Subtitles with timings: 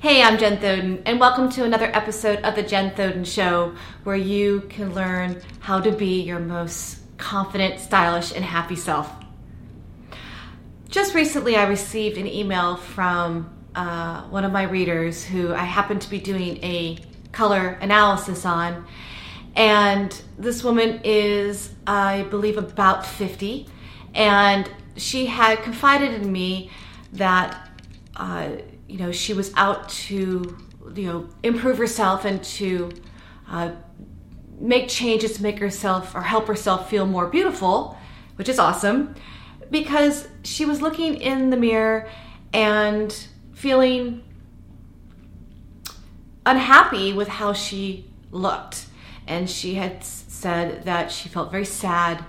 [0.00, 3.74] Hey, I'm Jen Thoden, and welcome to another episode of The Jen Thoden Show,
[4.04, 9.10] where you can learn how to be your most confident, stylish, and happy self.
[10.88, 16.02] Just recently, I received an email from uh, one of my readers who I happened
[16.02, 16.98] to be doing a
[17.32, 18.86] color analysis on.
[19.56, 23.66] And this woman is, I believe, about 50.
[24.14, 26.70] And she had confided in me
[27.14, 27.68] that
[28.14, 28.50] uh,
[28.88, 30.56] you know, she was out to,
[30.94, 32.90] you know, improve herself and to
[33.48, 33.72] uh,
[34.58, 37.96] make changes to make herself or help herself feel more beautiful,
[38.36, 39.14] which is awesome
[39.70, 42.08] because she was looking in the mirror
[42.52, 44.24] and feeling
[46.46, 48.86] unhappy with how she looked.
[49.26, 52.24] And she had said that she felt very sad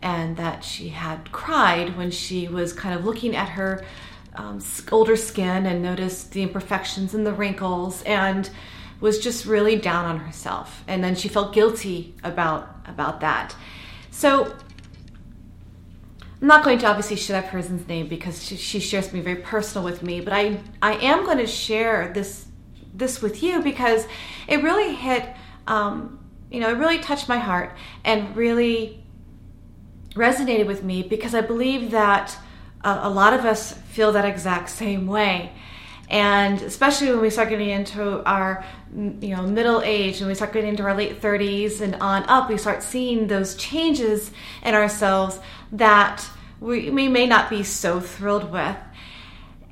[0.00, 3.84] and that she had cried when she was kind of looking at her
[4.36, 8.50] um, older skin and noticed the imperfections and the wrinkles and
[9.00, 10.82] was just really down on herself.
[10.88, 13.54] And then she felt guilty about about that.
[14.10, 14.54] So
[16.44, 19.40] i'm not going to obviously share that person's name because she, she shares me very
[19.40, 22.46] personal with me but i i am going to share this
[22.92, 24.06] this with you because
[24.46, 25.26] it really hit
[25.66, 27.74] um, you know it really touched my heart
[28.04, 29.02] and really
[30.14, 32.36] resonated with me because i believe that
[32.84, 35.52] a lot of us feel that exact same way.
[36.10, 40.52] And especially when we start getting into our you know middle age and we start
[40.52, 44.30] getting into our late 30s and on up we start seeing those changes
[44.62, 45.40] in ourselves
[45.72, 46.24] that
[46.60, 48.76] we, we may not be so thrilled with.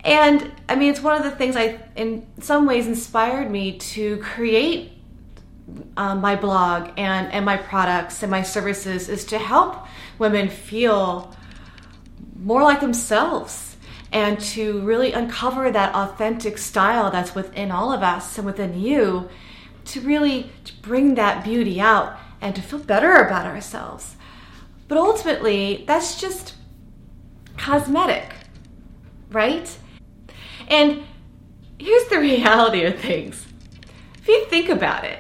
[0.03, 4.17] And i mean it's one of the things i in some ways inspired me to
[4.17, 4.91] create
[5.97, 9.87] um, my blog and and my products and my services is to help
[10.19, 11.33] women feel
[12.43, 13.77] more like themselves
[14.13, 19.29] and to really uncover that authentic style that's within all of us and within you
[19.85, 24.17] to really to bring that beauty out and to feel better about ourselves.
[24.89, 26.55] But ultimately, that's just
[27.57, 28.35] cosmetic,
[29.31, 29.79] right?
[30.69, 31.05] And
[31.79, 33.47] here's the reality of things.
[34.19, 35.19] If you think about it,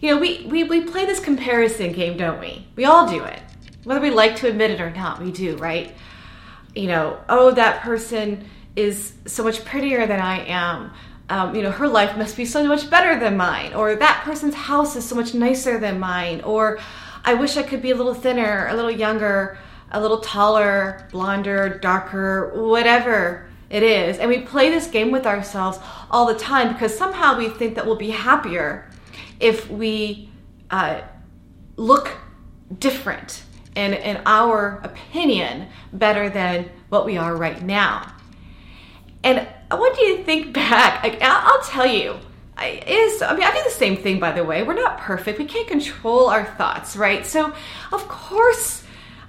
[0.00, 2.66] you know, we, we, we play this comparison game, don't we?
[2.76, 3.42] We all do it.
[3.84, 5.94] Whether we like to admit it or not, we do, right?
[6.74, 10.92] You know, oh, that person is so much prettier than I am.
[11.28, 14.54] Um, you know, her life must be so much better than mine, or that person's
[14.54, 16.80] house is so much nicer than mine, or
[17.24, 19.58] I wish I could be a little thinner, a little younger,
[19.92, 24.18] a little taller, blonder, darker, whatever it is.
[24.18, 25.78] And we play this game with ourselves
[26.10, 28.90] all the time because somehow we think that we'll be happier
[29.38, 30.30] if we
[30.70, 31.02] uh,
[31.76, 32.16] look
[32.78, 33.42] different
[33.76, 38.12] in, in our opinion, better than what we are right now.
[39.22, 41.02] And I want you to think back.
[41.02, 42.16] Like, I'll tell you,
[42.58, 44.62] it is, I mean, I do the same thing, by the way.
[44.62, 45.38] We're not perfect.
[45.38, 47.24] We can't control our thoughts, right?
[47.26, 47.52] So,
[47.92, 48.82] of course,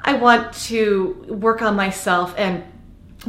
[0.03, 2.63] I want to work on myself and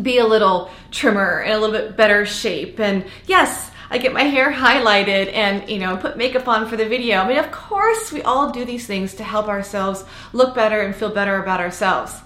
[0.01, 2.81] be a little trimmer and a little bit better shape.
[2.81, 6.89] And yes, I get my hair highlighted and, you know, put makeup on for the
[6.89, 7.19] video.
[7.19, 10.97] I mean, of course, we all do these things to help ourselves look better and
[10.97, 12.19] feel better about ourselves.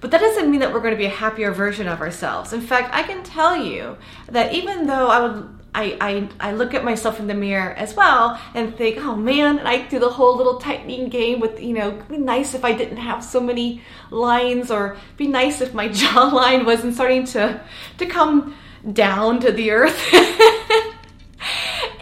[0.00, 2.52] But that doesn't mean that we're going to be a happier version of ourselves.
[2.52, 6.74] In fact, I can tell you that even though I would I, I, I look
[6.74, 10.08] at myself in the mirror as well and think, oh man, and I do the
[10.08, 13.82] whole little tightening game with, you know, be nice if I didn't have so many
[14.10, 17.60] lines or be nice if my jawline wasn't starting to,
[17.98, 18.56] to come
[18.92, 19.98] down to the earth.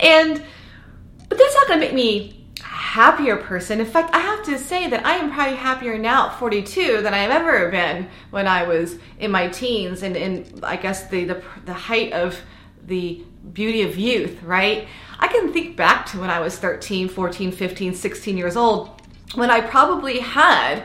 [0.03, 0.45] And,
[1.29, 3.81] but that's not going to make me a happier person.
[3.81, 7.15] In fact, I have to say that I am probably happier now at 42 than
[7.15, 11.25] I have ever been when I was in my teens and in, I guess, the,
[11.25, 12.39] the, the height of
[12.85, 14.89] the beauty of youth, right?
[15.19, 19.01] I can think back to when I was 13, 14, 15, 16 years old
[19.35, 20.83] when I probably had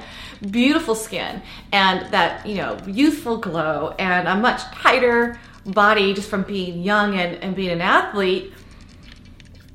[0.51, 1.41] beautiful skin
[1.71, 7.15] and that, you know, youthful glow and a much tighter body just from being young
[7.15, 8.53] and, and being an athlete.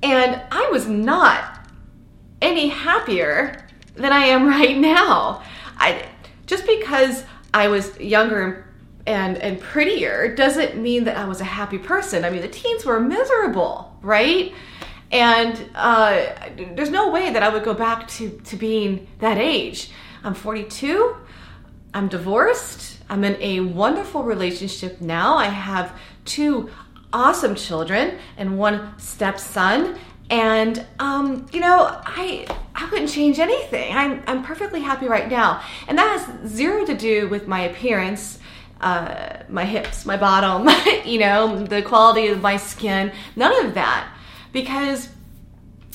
[0.03, 1.67] And I was not
[2.41, 5.43] any happier than I am right now.
[5.77, 6.07] I
[6.47, 8.67] just because I was younger
[9.07, 12.25] and and prettier doesn't mean that I was a happy person.
[12.25, 14.53] I mean, the teens were miserable, right?
[15.11, 16.25] And uh,
[16.75, 19.91] there's no way that I would go back to to being that age.
[20.25, 21.17] I'm 42.
[21.95, 22.99] I'm divorced.
[23.11, 25.37] I'm in a wonderful relationship now.
[25.37, 26.71] I have two
[27.13, 29.99] awesome children and one stepson.
[30.31, 33.95] And um, you know, I I wouldn't change anything.
[33.95, 38.39] I'm I'm perfectly happy right now, and that has zero to do with my appearance.
[38.81, 40.69] uh, my hips, my bottom,
[41.05, 44.13] you know, the quality of my skin, none of that.
[44.53, 45.09] Because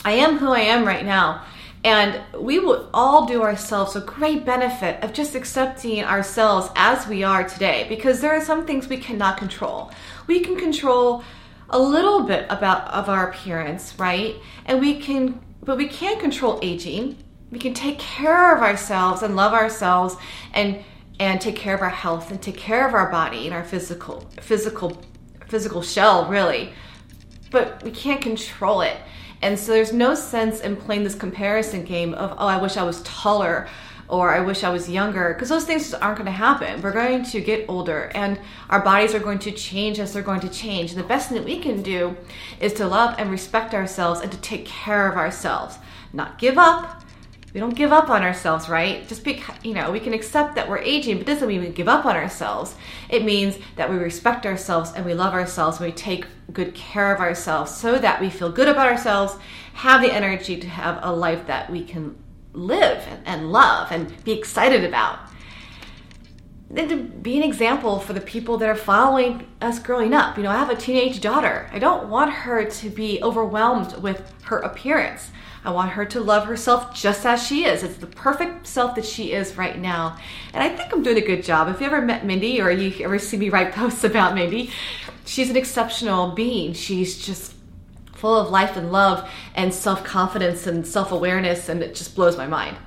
[0.06, 1.44] I am who I am right now.
[1.84, 7.24] And we will all do ourselves a great benefit of just accepting ourselves as we
[7.24, 9.92] are today because there are some things we cannot control.
[10.26, 11.24] We can control
[11.70, 14.36] a little bit about of our appearance, right?
[14.66, 17.18] And we can but we can't control aging.
[17.52, 20.16] We can take care of ourselves and love ourselves
[20.54, 20.84] and
[21.20, 24.22] and take care of our health and take care of our body and our physical
[24.40, 25.02] physical
[25.48, 26.74] physical shell really.
[27.52, 28.98] But we can't control it.
[29.42, 32.84] And so there's no sense in playing this comparison game of, oh, I wish I
[32.84, 33.68] was taller
[34.10, 36.82] or I wish I was younger, because those things aren't going to happen.
[36.82, 38.40] We're going to get older and
[38.70, 40.92] our bodies are going to change as they're going to change.
[40.92, 42.16] And the best thing that we can do
[42.62, 45.78] is to love and respect ourselves and to take care of ourselves,
[46.14, 47.04] not give up.
[47.58, 49.08] We don't give up on ourselves, right?
[49.08, 51.88] Just because, you know, we can accept that we're aging, but doesn't mean we give
[51.88, 52.76] up on ourselves.
[53.10, 57.12] It means that we respect ourselves and we love ourselves and we take good care
[57.12, 59.38] of ourselves so that we feel good about ourselves,
[59.74, 62.16] have the energy to have a life that we can
[62.54, 65.18] live and love and be excited about.
[66.76, 70.36] And to be an example for the people that are following us growing up.
[70.36, 71.70] You know, I have a teenage daughter.
[71.72, 75.32] I don't want her to be overwhelmed with her appearance.
[75.64, 77.84] I want her to love herself just as she is.
[77.84, 80.18] It's the perfect self that she is right now.
[80.54, 81.68] And I think I'm doing a good job.
[81.70, 84.72] If you ever met Mindy or you ever see me write posts about Mindy,
[85.26, 86.74] she's an exceptional being.
[86.74, 87.54] She's just
[88.14, 92.38] full of life and love and self confidence and self awareness, and it just blows
[92.38, 92.78] my mind.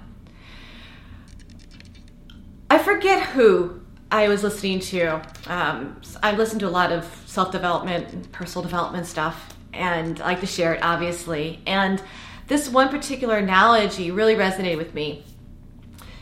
[2.70, 3.80] I forget who
[4.12, 5.20] I was listening to.
[5.48, 10.40] Um, I listen to a lot of self development personal development stuff, and I like
[10.40, 11.60] to share it, obviously.
[11.66, 12.00] And
[12.46, 15.24] this one particular analogy really resonated with me.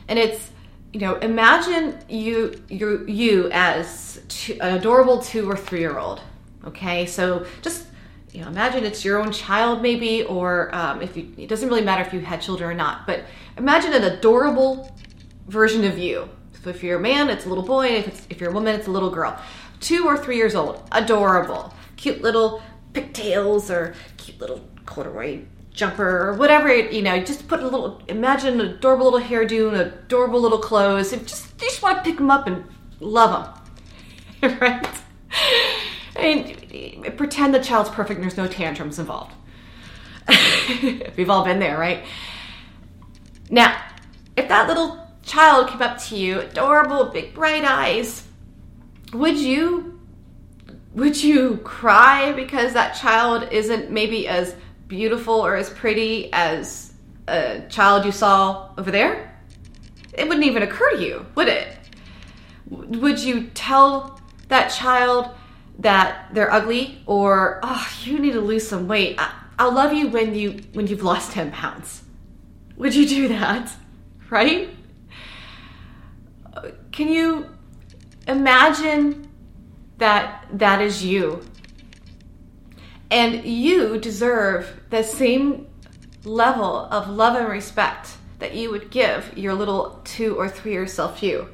[0.08, 0.50] And it's,
[0.94, 6.22] you know, imagine you you you as two, an adorable two or three year old.
[6.64, 7.86] Okay, so just
[8.32, 11.84] you know, imagine it's your own child, maybe, or um, if you, it doesn't really
[11.84, 13.24] matter if you had children or not, but
[13.58, 14.94] imagine an adorable
[15.46, 16.28] version of you.
[16.66, 17.86] If you're a man, it's a little boy.
[17.86, 19.40] If, it's, if you're a woman, it's a little girl.
[19.80, 22.62] Two or three years old, adorable, cute little
[22.92, 26.74] pigtails or cute little corduroy jumper or whatever.
[26.74, 28.02] You know, just put a little.
[28.08, 31.12] Imagine an adorable little hairdo and adorable little clothes.
[31.12, 32.64] And just you just want to pick them up and
[33.00, 33.54] love
[34.42, 34.86] them, right?
[36.20, 39.32] Mean, pretend the child's perfect and there's no tantrums involved.
[41.16, 42.04] We've all been there, right?
[43.50, 43.80] Now,
[44.36, 48.26] if that little child came up to you, adorable, big bright eyes,
[49.12, 50.00] would you
[50.94, 54.56] would you cry because that child isn't maybe as
[54.88, 56.92] beautiful or as pretty as
[57.28, 59.38] a child you saw over there?
[60.14, 61.76] It wouldn't even occur to you, would it?
[62.68, 65.30] Would you tell that child
[65.78, 69.14] that they're ugly or oh you need to lose some weight.
[69.18, 72.02] I, i'll love you when you when you've lost 10 pounds.
[72.76, 73.72] Would you do that?
[74.30, 74.70] Right
[76.98, 77.46] can you
[78.26, 79.30] imagine
[79.98, 81.44] that that is you?
[83.08, 85.68] And you deserve the same
[86.24, 90.88] level of love and respect that you would give your little two or three year
[90.88, 91.48] self you.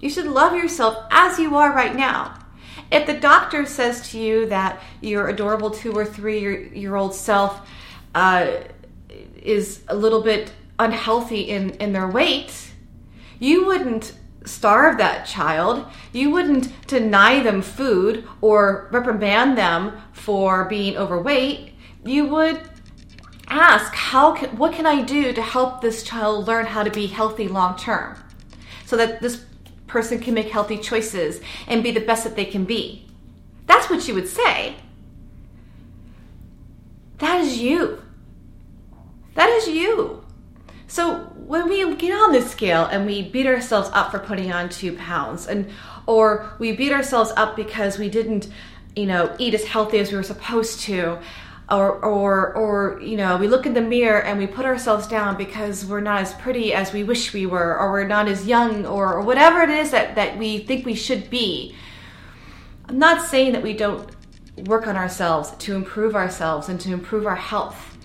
[0.00, 2.38] You should love yourself as you are right now.
[2.90, 7.68] If the doctor says to you that your adorable two or three year old self
[8.14, 8.60] uh,
[9.36, 12.69] is a little bit unhealthy in, in their weight,
[13.40, 14.12] you wouldn't
[14.44, 15.86] starve that child.
[16.12, 21.74] You wouldn't deny them food or reprimand them for being overweight.
[22.04, 22.60] You would
[23.48, 27.06] ask, how can, what can I do to help this child learn how to be
[27.06, 28.16] healthy long term?
[28.86, 29.44] So that this
[29.86, 33.06] person can make healthy choices and be the best that they can be.
[33.66, 34.76] That's what you would say.
[37.18, 38.02] That is you.
[39.34, 40.19] That is you.
[40.90, 44.68] So when we get on this scale and we beat ourselves up for putting on
[44.68, 45.70] two pounds, and
[46.06, 48.48] or we beat ourselves up because we didn't,
[48.96, 51.20] you know, eat as healthy as we were supposed to,
[51.70, 55.36] or or or you know we look in the mirror and we put ourselves down
[55.36, 58.84] because we're not as pretty as we wish we were or we're not as young
[58.84, 61.72] or, or whatever it is that that we think we should be.
[62.88, 64.10] I'm not saying that we don't
[64.66, 67.96] work on ourselves to improve ourselves and to improve our health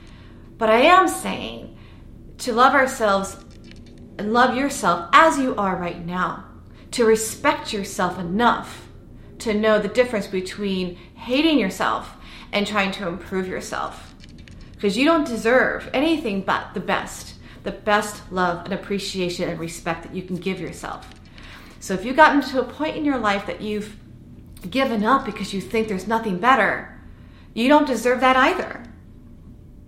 [0.58, 1.75] but i am saying
[2.40, 3.38] to love ourselves
[4.18, 6.46] and love yourself as you are right now
[6.92, 8.88] to respect yourself enough
[9.40, 12.16] to know the difference between hating yourself
[12.52, 14.16] and trying to improve yourself.
[14.74, 20.04] Because you don't deserve anything but the best the best love and appreciation and respect
[20.04, 21.10] that you can give yourself.
[21.80, 23.98] So if you've gotten to a point in your life that you've
[24.70, 26.98] given up because you think there's nothing better,
[27.54, 28.84] you don't deserve that either.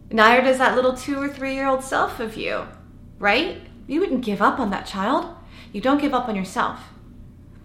[0.09, 2.67] Neither does that little two or three year old self of you,
[3.19, 3.61] right?
[3.87, 5.35] You wouldn't give up on that child.
[5.73, 6.79] You don't give up on yourself.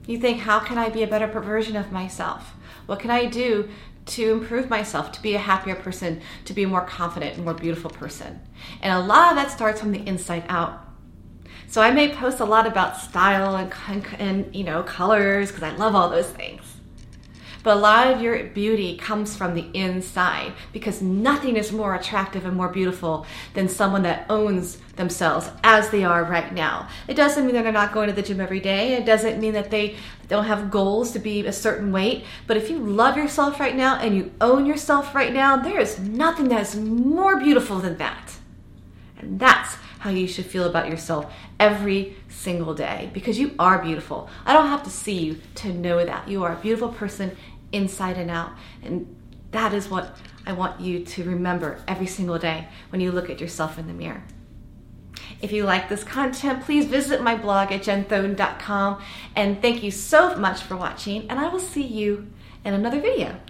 [0.06, 2.54] You think, how can I be a better version of myself?
[2.86, 3.68] What can I do
[4.04, 7.54] to improve myself, to be a happier person, to be a more confident and more
[7.54, 8.40] beautiful person?
[8.80, 10.88] And a lot of that starts from the inside out.
[11.68, 13.72] So I may post a lot about style and,
[14.18, 16.62] and you know colors because I love all those things.
[17.62, 22.44] But a lot of your beauty comes from the inside because nothing is more attractive
[22.44, 26.88] and more beautiful than someone that owns themselves as they are right now.
[27.08, 28.94] It doesn't mean that they're not going to the gym every day.
[28.94, 29.96] It doesn't mean that they
[30.28, 32.24] don't have goals to be a certain weight.
[32.46, 35.98] But if you love yourself right now and you own yourself right now, there is
[35.98, 38.34] nothing that is more beautiful than that.
[39.18, 44.28] And that's how you should feel about yourself every single day because you are beautiful.
[44.44, 46.28] I don't have to see you to know that.
[46.28, 47.36] You are a beautiful person
[47.72, 48.52] inside and out.
[48.82, 49.16] And
[49.50, 53.40] that is what I want you to remember every single day when you look at
[53.40, 54.22] yourself in the mirror.
[55.40, 59.02] If you like this content, please visit my blog at jenthoden.com.
[59.34, 62.32] And thank you so much for watching, and I will see you
[62.64, 63.40] in another video.